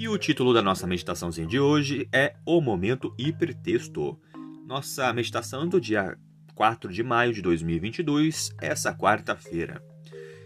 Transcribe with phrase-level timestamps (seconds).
[0.00, 4.18] E o título da nossa meditaçãozinha de hoje é O Momento Hipertexto.
[4.66, 6.16] Nossa meditação do dia
[6.54, 9.84] 4 de maio de 2022, essa quarta-feira.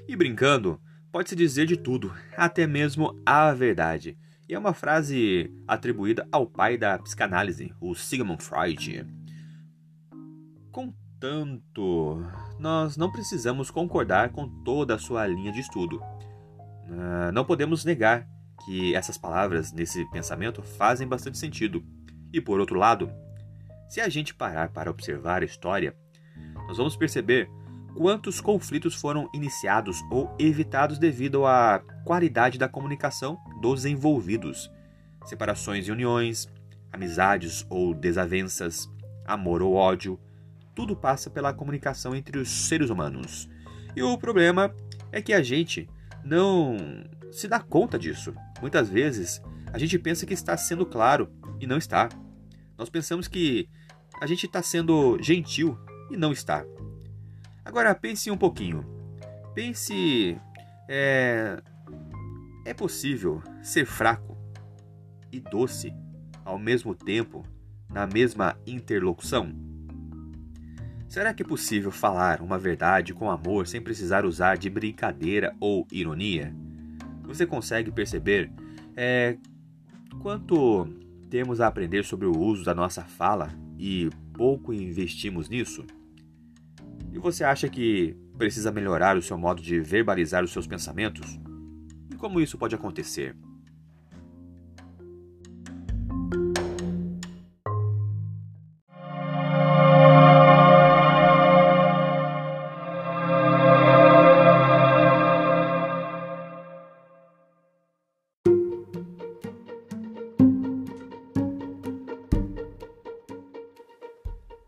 [0.08, 0.80] E brincando,
[1.12, 4.18] pode-se dizer de tudo, até mesmo a verdade.
[4.48, 9.06] E é uma frase atribuída ao pai da psicanálise, o Sigmund Freud.
[10.72, 12.26] Contanto,
[12.58, 16.00] nós não precisamos concordar com toda a sua linha de estudo.
[16.90, 21.84] Ah, não podemos negar que essas palavras nesse pensamento fazem bastante sentido.
[22.32, 23.10] E por outro lado,
[23.88, 25.94] se a gente parar para observar a história,
[26.66, 27.48] nós vamos perceber
[27.94, 34.70] quantos conflitos foram iniciados ou evitados devido à qualidade da comunicação dos envolvidos.
[35.24, 36.48] Separações e uniões,
[36.92, 38.88] amizades ou desavenças,
[39.24, 40.18] amor ou ódio,
[40.74, 43.48] tudo passa pela comunicação entre os seres humanos.
[43.94, 44.74] E o problema
[45.12, 45.88] é que a gente
[46.24, 46.76] não
[47.32, 48.34] se dá conta disso.
[48.60, 52.08] Muitas vezes a gente pensa que está sendo claro e não está.
[52.76, 53.68] Nós pensamos que
[54.20, 55.78] a gente está sendo gentil
[56.10, 56.64] e não está.
[57.64, 58.84] Agora pense um pouquinho.
[59.54, 60.38] Pense.
[60.88, 61.62] É,
[62.64, 64.36] é possível ser fraco
[65.32, 65.92] e doce
[66.44, 67.44] ao mesmo tempo
[67.88, 69.52] na mesma interlocução?
[71.08, 75.86] Será que é possível falar uma verdade com amor sem precisar usar de brincadeira ou
[75.92, 76.54] ironia?
[77.24, 78.50] Você consegue perceber
[78.96, 79.36] é,
[80.20, 80.86] quanto
[81.30, 85.84] temos a aprender sobre o uso da nossa fala e pouco investimos nisso?
[87.12, 91.38] E você acha que precisa melhorar o seu modo de verbalizar os seus pensamentos?
[92.12, 93.36] E como isso pode acontecer?